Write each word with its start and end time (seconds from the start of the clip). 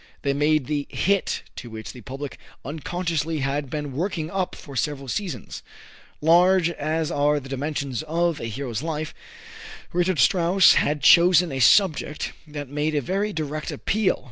They 0.23 0.33
made 0.33 0.65
the 0.65 0.87
"hit" 0.89 1.43
to 1.57 1.69
which 1.69 1.93
the 1.93 2.01
public 2.01 2.39
unconsciously 2.65 3.41
had 3.41 3.69
been 3.69 3.91
working 3.93 4.31
up 4.31 4.55
for 4.55 4.75
several 4.75 5.07
seasons. 5.07 5.61
Large 6.21 6.71
as 6.71 7.11
are 7.11 7.39
the 7.39 7.49
dimensions 7.49 8.01
of 8.07 8.39
"A 8.41 8.45
Hero's 8.45 8.81
Life," 8.81 9.13
Richard 9.93 10.17
Strauss 10.17 10.73
had 10.73 11.03
chosen 11.03 11.51
a 11.51 11.59
subject 11.59 12.33
that 12.47 12.67
made 12.67 12.95
a 12.95 12.99
very 13.01 13.31
direct 13.31 13.69
appeal. 13.69 14.19